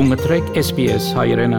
[0.00, 1.58] Դու մտրեք SPS հայրենը։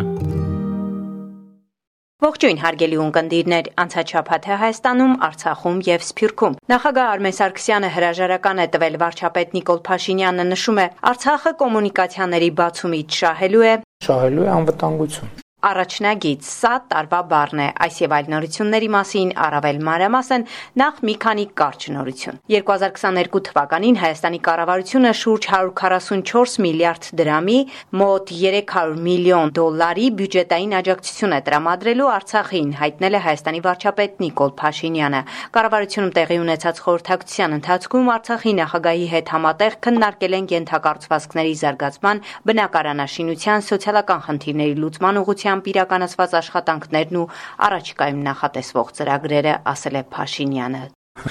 [2.26, 9.54] Ողջույն հարգելի ունկնդիրներ, անցաչափաթը Հայաստանում, Արցախում եւ Սփյուռքում։ Նախագահ Արմեն Սարգսյանը հրաժարական է տվել վարչապետ
[9.60, 13.76] Նիկոլ Փաշինյանը նշում է, Արցախը կոմունիկացիաների բացումից շահելու է
[14.10, 15.32] շահելու է անվտանգություն։
[15.62, 20.46] Առաջնագիծ սա տարվա բառն է, այս եւ այլ նորությունների մասին առավել մանրամասն
[20.82, 27.60] նախ մի քանի կարճ նորություն։ 2022 թվականին Հայաստանի կառավարությունը շուրջ 144 միլիարդ դրամի,
[28.02, 35.22] մոտ 300 միլիոն դոլարի բյուջետային աջակցություն է տրամադրելու Արցախին, հայտնել է Հայաստանի վարչապետ Նիկոլ Փաշինյանը։
[35.62, 44.26] Կառավարությունում տեղի ունեցած խորհրդակցության ընթացքում Արցախի նախագահի հետ համատեղ քննարկել են յենթակառուցվածքների զարգացման, բնակարանաշինության, սոցիալական
[44.26, 47.28] խնդիրների լուծման ուղղությամբ ուղղությամբ իրականացված աշխատանքներն ու
[47.68, 50.84] առաջիկայում նախատեսվող ծրագրերը, ասել է Փաշինյանը։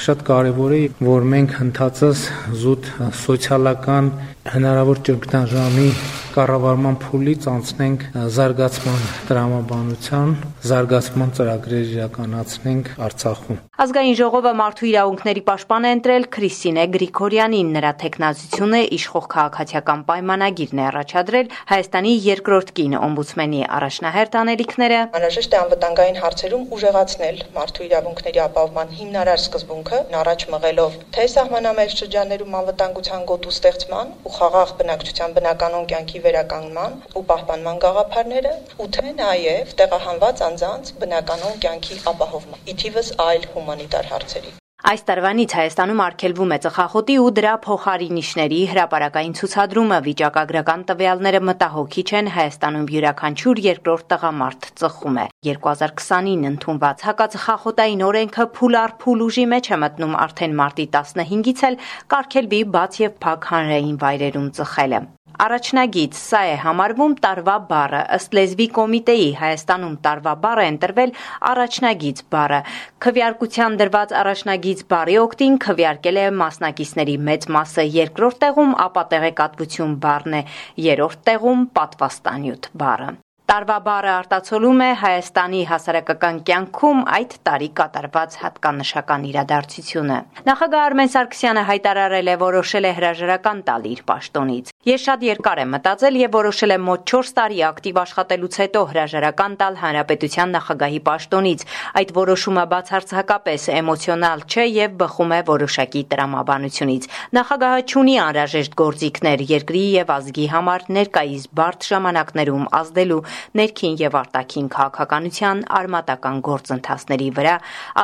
[0.05, 2.24] Շատ կարևոր է, որ մենք հնդածս
[2.60, 4.10] զուտ սոցիալական
[4.49, 5.89] հնարավոր ճգնաժամի
[6.30, 8.05] կառավարման փուլից անցնենք
[8.37, 10.30] զարգացման տրամաբանության,
[10.71, 18.80] զարգացման ծրագրեր իրականացնենք Արցախում։ Ազգային ժողովը մարդու իրավունքների պաշտպան է ընտրել Քրիստինե Գրիգորյանին, նրա տեխնազությունը
[18.96, 26.65] իշխող քաղաքացիական պայմանագիրն է առաջադրել Հայաստանի երկրորդ կին օմբուդսմենի առաջնահերթ անելիքները։ Անհրաժեշտ է անվտանգային հարցերում
[26.79, 34.35] ուժեղացնել մարդու իրավունքների ապահովման հիմնարար սկզբունքը, առաջ մղելով թե սահմանամերձ շրջաններում անվտանգության գոտու ստեղծման ու
[34.41, 42.02] խաղաղ բնակչության բնականon կյանքի վերականգնման ու պահպանման գաղափարները, ու թե նաև տեղահանված անձանց բնականon կյանքի
[42.15, 47.51] ապահովման։ Ի թիվս այլ հում հումանիտար հարցերի։ Այս տարվանից Հայաստանում արգելվում է ծխախոտի ու դրա
[47.67, 57.07] փոխարինիչների հրապարակային ցուցադրումը։ Վիճակագրական տվյալները մտահոգիչ են։ Հայաստանում յուրաքանչյուր երկրորդ տղամարդ ծխում է։ 2020-ին ընդունված
[57.11, 61.81] հակածխախոտային օրենքը փուլ առ փուլ ուժի մեջ է մտնում արդեն մարտի 15-ից էլ
[62.17, 65.06] կարգելվի բաց եւ փակ հանրային վայրերում ծխելը։
[65.41, 71.13] Առաջնագիծ սա է համարվում տարվա բառը ըստ լեզվի կոմիտեի Հայաստանում տարվա բառը ընտրվել
[71.51, 72.59] առաջնագիծ բառը
[73.07, 80.39] քվեարկության դրված առաջնագիծ բառի օկտին քվեարկել է մասնակիցների մեծ մասը երկրորդ տեղում ապա տեղեկատվություն բառն
[80.41, 80.45] է
[80.91, 83.11] երրորդ տեղում պատվաստանյութ բառը
[83.51, 91.65] Տարվա բառը արտացոլում է Հայաստանի հասարակական կյանքում այդ տարի կատարված հատկանշական իրադարձությունը։ Նախագահ Արմեն Սարգսյանը
[91.75, 96.73] հայտարարել է որոշել է հրաժարական տալ իր պաշտոնից։ Ես շատ երկար եմ մտածել եւ որոշել
[96.73, 101.65] եմ մոտ 4 տարի ակտիվ աշխատելուց հետո հրաժարական տալ հանրապետության նախագահի պաշտոնից։
[102.01, 109.85] Այդ որոշումը բացարձակապես էմոցիոնալ չէ եւ բխում է որոշակի տրամաբանությունից։ Նախագահը ունի անհրաժեշտ գործիքներ երկրի
[110.01, 113.23] եւ ազգի համար ներկայիս բարդ ժամանակներում ազդելու
[113.61, 117.57] ներքին եւ արտաքին քաղաքականության արմատական գործընթացների վրա,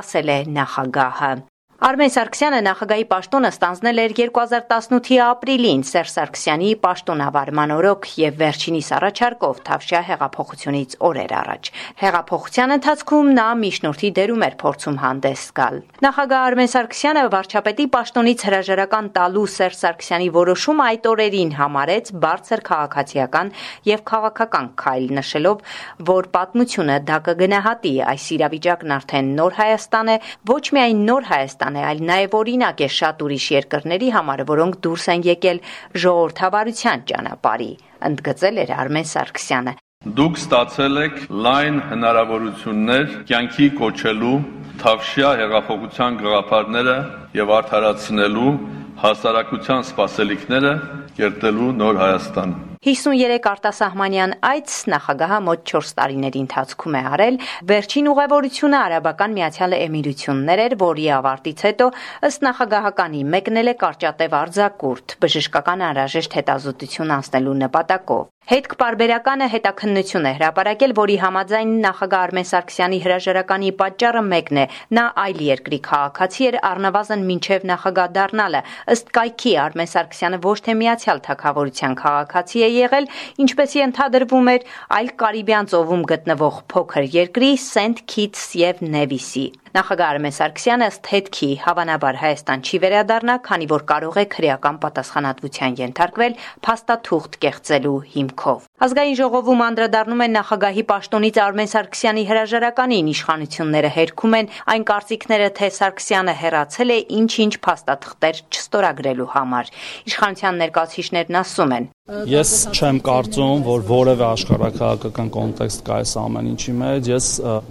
[0.04, 1.36] ասել է նախագահը։
[1.76, 9.60] Արմեն Սարգսյանը նախագահի պաշտոնը ստանձնել էր 2018-ի ապրիլին Սերժ Սարգսյանի պաշտոնավարման օրոք եւ վերջինիս առաջարկով
[9.66, 11.70] Թավշյա հեղափոխությունից օրեր առաջ։
[12.00, 15.76] Հեղափոխության ընթացքում նա միջնորդի դերում էր փորձում հանդես գալ։
[16.06, 23.52] Նախագահ Արմեն Սարգսյանը վարչապետի պաշտոնից հրաժարական տալու Սերժ Սարգսյանի որոշումը այդ օրերին համարեց բարձր քաղաքացիական
[23.92, 25.62] եւ քաղաքական քայլ նշելով,
[26.08, 30.18] որ պատմությունը դա կգնահատի այս իրավիճակն արդեն նոր Հայաստան է,
[30.56, 34.74] ոչ միայն նոր Հայաստան Հայաստան է, այլ նաև օրինակ է շատ ուրիշ երկրների համար, որոնք
[34.86, 35.58] դուրս են եկել
[36.02, 37.70] ժողովրդավարության ճանապարհի,
[38.06, 39.72] ընդգծել էր Արմեն Սարգսյանը։
[40.20, 41.16] Դուք ստացել եք
[41.46, 44.36] լայն հնարավորություններ կյանքի կոչելու
[44.84, 46.96] Թավշյա հեղափոխության գաղափարները
[47.40, 48.54] եւ արդարացնելու
[49.02, 50.72] հասարակության սպասելիքները
[51.18, 57.38] կերտելու նոր Հայաստան։ 53 արտասահմանյան այց նախագահը մոտ 4 տարիների ընթացքում է արել։
[57.70, 61.88] Վերջին ուղևորությունը Արաբական Միացյալ Էմիրություններ էր, որի ավարտից հետո
[62.28, 70.32] ըստ նախագահականի մեկնել է կարճատև արձակուրդ, բժշկական անհրաժեշտ հետազոտություն անցնելու նպատակով։ Հետք բարբերականը հետաքննություն է
[70.36, 74.66] հրապարակել, որի համաձայն նախագահ Արմեն Սարգսյանի հրաժարականի պատճառը մեկն է։
[74.98, 78.62] Նա այլ երկրի քաղաքացի էր առնվազն մինչև նախագահ դառնալը։
[78.94, 83.12] Ըստ կայքի Արմեն Սարգսյանը ոչ թե միացյալ թագավորության քաղաքացի է եղել,
[83.42, 84.70] ինչպեսի ընդհանրվում էր,
[85.02, 91.48] այլ Կարիբյան ծովում գտնվող փոքր երկրի Սենթ Քիթս եւ Նևիսի։ Նախագահ Արմեն Սարգսյանը ըստ հետքի
[91.66, 97.98] հավանաբար Հայաստան չի վերադառնա, քանի որ կարող է քրեական պատասխանատվության ենթարկվել փաստաթուղթ կեղծելու
[98.36, 105.48] հիմքով։ Ազգային ժողովում անդրադառնում են նախագահի պաշտոնից Արմեն Սարգսյանի հրաժարականին իշխանությունները հերքում են այն կարծիքները,
[105.56, 109.70] թե Սարգսյանը հերացել է ինչ-ինչ փաստաթղթեր չստորագրելու համար։
[110.12, 111.88] Իշխանության ներկայացուցիչներն ասում են.
[112.30, 117.30] Ես չեմ կարծում, որ որևէ աշխարհակահաղական կոնտեքստ կա այս ամեն ինչի մեջ։ Ես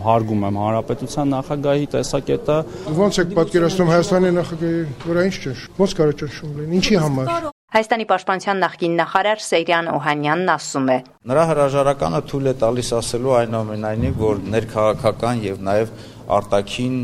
[0.09, 2.57] հարգում եմ հանրապետության նախագահի տեսակետը։
[2.99, 8.05] Ոնց եք պատկերացնում Հայաստանի նախագահի վրա ինչ ճնշ։ Ոնց կարող ճնշում լինի։ Ինչի համար։ Հայաստանի
[8.07, 10.95] պաշտպանության նախկին նախարար Սեյրան Օհանյանն ասում է.
[11.27, 15.91] Նրա հրաժարականը թույլ է տալիս ասելու այնուամենայնիվ, որ ներքաղաքական եւ նաեւ
[16.39, 16.97] արտաքին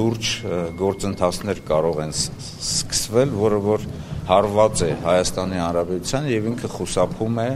[0.00, 0.32] լուրջ
[0.80, 3.88] գործընթացներ կարող են սկսվել, որը որ
[4.32, 7.50] հարված է Հայաստանի Հանրապետության եւ ինքը խուսափում է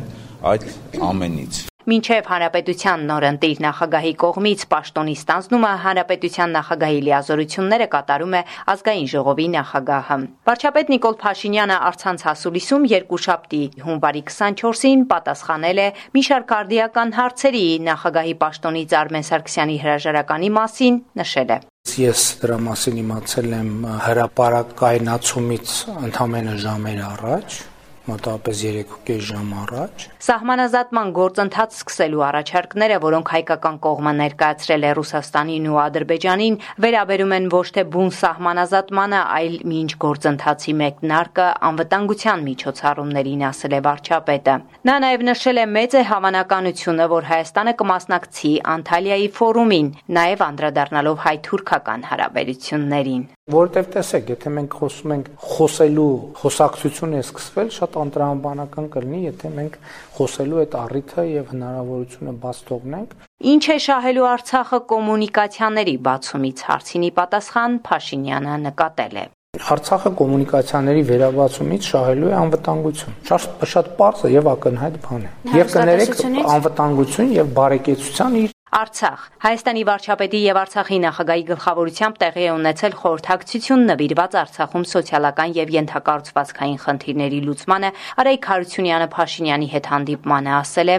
[0.53, 0.69] այդ
[1.15, 8.41] ամենից։ Մինչև Հանրապետության նորընտիր նախագահի կողմից պաշտոնի ստանձնումը Հանրապետության նախագահի լիազորությունները կատարում է
[8.73, 10.17] ազգային ժողովի նախագահը։
[10.49, 15.87] Վարչապետ Նիկոլ Փաշինյանը արցանց հասուլիսում երկուշաբթի հունվարի 24-ին պատասխանել է
[16.17, 21.61] մի շարք արդիական հարցերի նախագահի պաշտոնից Արմեն Սարգսյանի հրաժարականի մասին, նշել է.
[22.01, 23.71] Ես դրա մասին իմացել եմ
[24.09, 25.77] հրաապարակայնացումից
[26.09, 27.61] ընդամենը ժամեր առաջ
[28.05, 35.79] մոտավորապես 3.5 ժամ առաջ։ Սահմանազատման գործընթաց սկսելու առաջարկները, որոնք հայկական կողմը ներկայացրել է Ռուսաստանին ու
[35.85, 43.81] Ադրբեջանին, վերաբերում են ոչ թե բուն սահմանազատմանը, այլ մինչ գործընթացի մեկնարկը անվտանգության միջոցառումներին, ասել է
[43.89, 51.25] վարչապետը։ Նա նաև նշել է մեծ է հավանականությունը, որ Հայաստանը կմասնակցի Անտալիայի ֆորումին, նաև անդրադառնալով
[51.25, 59.21] հայ-թուրքական հարաբերություններին։ Որտեվ տեսեք, եթե մենք խոսում ենք խոսելու խոսակցություն է սկսվել, շատ անտրամաբանական կլինի,
[59.27, 59.77] եթե մենք
[60.17, 63.13] խոսելու այդ առիթը եւ հնարավորությունը բաց թողնենք։
[63.53, 69.27] Ինչ է շահելու Արցախը կոմունիկացիաների բացումից հարցինի պատասխան Փաշինյանը նկատել է։
[69.75, 76.19] Արցախը կոմունիկացիաների վերաբացումից շահելու է անվտանգություն։ Շատ շատ པարզ եւ ակնհայտ բան է։ Եվ կներեք
[76.57, 79.21] անվտանգություն եւ բարեկեցության իր Արցախ.
[79.45, 86.81] Հայաստանի վարչապետի եւ Արցախի նախագահի գլխավորությամբ տեղի է ունեցել խորհրդակցություն նվիրված Արցախում սոցիալական եւ յենթակառուցվածքային
[86.83, 87.91] խնդիրների լուծմանը
[88.25, 90.99] Արայք Հարությունյանը Փաշինյանի հետ հանդիպմանը ասել է.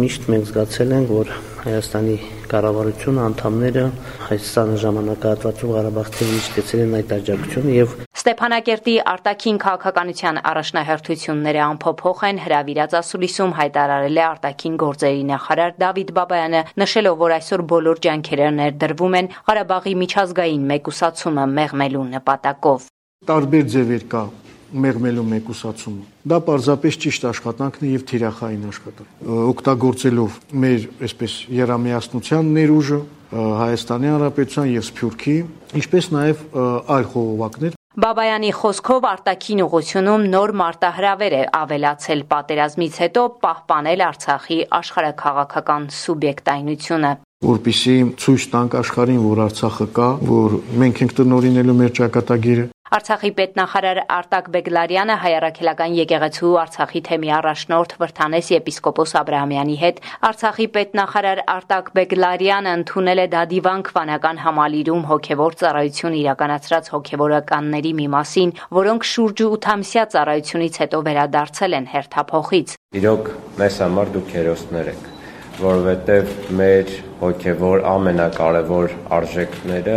[0.00, 1.28] Միշտ մենք զգացել ենք, որ
[1.60, 2.16] Հայաստանի
[2.50, 3.84] կառավարությունը անդամները
[4.30, 12.96] Հայաստանի ժամանակահատվածում Ղարաբաղցին իշխեցել են այդ աջակցությունը եւ Ստեփանակերտի արտաքին քաղաքականության առաջնահերթությունները ամփոփող են հրավիրած
[12.98, 19.30] ասուլիսում հայտարարել է արտաքին գործերի նախարար Դավիթ Բաբայանը, նշելով, որ այսօր բոլոր ջանքերը ներդրվում են
[19.48, 22.84] Ղարաբաղի միջազգային մեկուսացումը մեղմելու նպատակով։
[23.30, 24.22] Տարբեր ձևեր կա
[24.84, 33.00] մեղմելու մեկուսացումը։ Դա պարզապես ճիշտ աշխատանքն է եւ թիրախային աշխատանք։ Օգտագործելով մեր այսպես երամիասնության ներուժը
[33.30, 35.36] Հայաստանի Հանրապետության եւ Սփյուռքի,
[35.80, 44.02] ինչպես նաեւ այլ խողովակներ Բաբայանի խոսքով արտաքին ուղությունում նոր մարտահրավեր է ավելացել պատերազմից հետո պահպանել
[44.06, 47.10] Արցախի աշխարհակաղակական սուբյեկտայնությունը
[47.50, 53.98] որպիսի ցույց տանք աշխարհին, որ Արցախը կա, որ մենք ենք տնորինելու մեր ճակատագիրը, Արցախի պետնախարար
[54.10, 61.42] Արտակ Բեգլարյանը հայարակելական եկեղեցու Արցախի թեմի առաջնորդ Վրթանես եպիսկոպոս Աբ รา համյանի հետ Արցախի պետնախարար
[61.54, 69.44] Արտակ Բեգլարյանը ընդունել է դադիվանք վանական համալիրում հոգևոր ծառայություն իրականացրած հոգևորականների մի մասին, որոնք շուրջ
[69.46, 73.30] 8-ամսյա ծառայությունից հետո վերադարձել են հերթափոխից։ Իրոք
[73.62, 75.06] մեզ համար դուք հերոսներ եք,
[75.62, 76.92] որովհետև մեր
[77.22, 79.96] հոգևոր ամենակարևոր արժեքները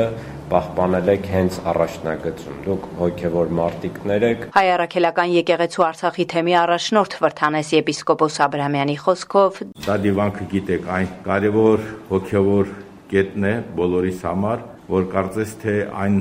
[0.53, 7.71] պահպանել եք հենց առաջնագծում։ Դուք հոգևոր մարտիկներ եք։ Հայ առաքելական եկեղեցու Արցախի թեմի առաջնորդ Վրթանես
[7.79, 9.57] եպիսկոպոս Աբրահամյանի խոսքով.
[9.87, 12.71] Դա դիվանքը գիտեք, այն կարևոր հոգևոր
[13.13, 14.63] կետն է բոլորիս համար,
[14.93, 16.15] որ կարծես թե այն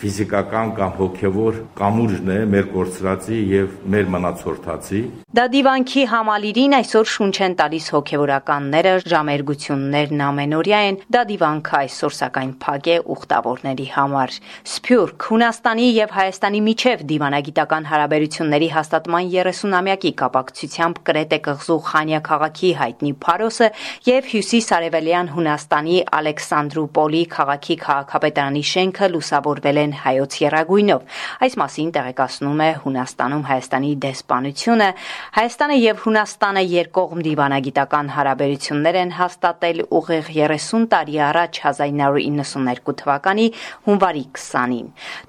[0.00, 5.00] ֆիզիկական կամ հոգևոր կամուրջն է մեր կորցրածի եւ մեր մնացորդացի։
[5.36, 12.52] Դա դիվանքի համալիրին այսօր շունչ են տալիս հոգևորականները, ժամերգություններն ամենօրյա են, դա դիվանքը այսօր սակայն
[12.66, 14.36] փակ է ուխտավորների համար։
[14.76, 22.70] Սփյուռք Հունաստանի եւ Հայաստանի միջև դիվանագիտական հարաբերությունների հաստատման 30-ամյակի կապակցությամբ Կրետ է կղզու Խանյա քաղաքի
[22.80, 23.68] հայտնի Փարոսը
[24.06, 29.10] եւ Հյուսիս-արևելյան Հունաստանի Ալեքսանդրոպոլի քաղաքի քաղաքապետարանի շենքը
[29.46, 31.02] լուսավորվել են հայոց երագույնով։
[31.46, 34.88] Այս մասին տեղեկացնում է Հունաստանում Հայաստանի դեսպանությունը։
[35.36, 43.46] Հայաստանը եւ Հունաստանը երկկողմ դիվանագիտական հարաբերություններ են հաստատել ուղիղ 30 տարի առաջ 1992 թվականի
[43.86, 44.86] հունվարի 20-ին։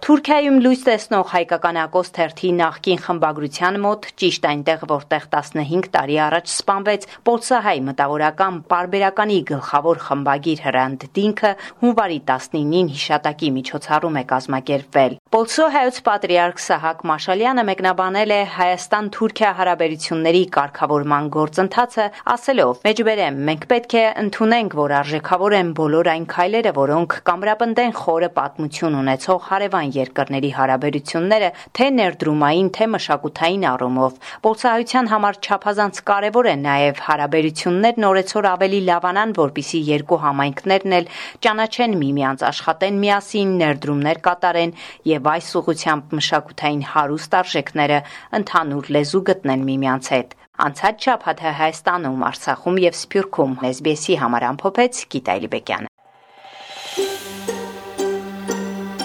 [0.08, 6.52] Թուրքիայում լույս տեսնող հայկական ակոս թերթի նախկին խմբագրության մոտ ճիշտ այնտեղ, որտեղ 15 տարի առաջ
[6.58, 11.52] սպանվեց Պոլսահայ մտավորական պարբերականի գլխավոր խմբագիր Հրանտ Դինքը,
[11.84, 13.50] հունվարի 19-ին հիշատակի
[13.98, 22.80] միջոցառում է կազմակերպվել։ Պոլսո հայոց պատրիարք Սահակ Մաշալյանը մեկնաբանել է Հայաստան-Թուրքիա հարաբերությունների կարգավորման գործընթացը, ասելով.
[22.88, 28.98] «Մեջբերեմ, մենք պետք է ընդունենք, որ արժեքավոր են բոլոր այն քայլերը, որոնք կամրապնդեն խորը պատմություն
[29.01, 34.12] ունեցող հարևան երկրների հարաբերությունները, թե ներդրումային, թե մշակութային առումով։
[34.48, 41.12] Պոլսահայության համար չափազանց կարևոր է նաև հարաբերություններն օրեցօր ավելի լավանան, որpիսի երկու համայնքներն էլ
[41.48, 44.74] ճանաչեն միմյանց, աշխատեն միասին, ներդրում ցուցադրումներ կատարեն
[45.08, 48.00] եւ այս ուղությամբ մշակութային հարուստ արժեքները
[48.38, 50.36] ընդհանուր լեզու գտնեն միմյանց հետ։
[50.67, 55.91] Անցած շաբաթը Հայաստանում, Արցախում եւ Սփյուռքում SBS-ի համար ամփոփեց Գիտալի Բեկյանը։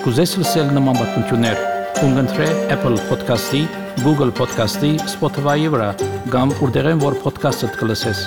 [0.02, 1.60] Կուզես լսել նման բանություններ,
[2.00, 3.62] կընտրե Apple Podcast-ի,
[4.02, 5.90] Google Podcast-ի, Spotify-ի վրա,
[6.32, 8.24] կամ որտեղեն որ podcast-ը կլսես։